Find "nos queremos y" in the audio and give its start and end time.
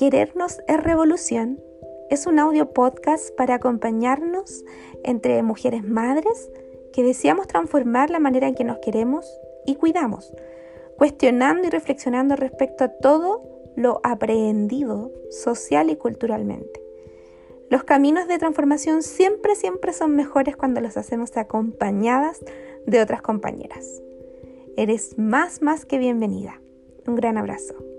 8.64-9.74